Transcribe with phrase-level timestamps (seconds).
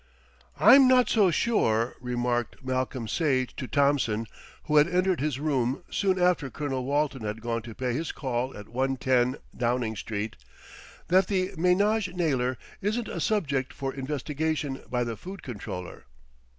[0.59, 4.25] "I'm not so sure," remarked Malcolm Sage to Thompson
[4.63, 8.57] who had entered his room soon after Colonel Walton had gone to pay his call
[8.57, 10.37] at 110, Downing Street,
[11.09, 16.05] "that the ménage Naylor isn't a subject for investigation by the Food Controller."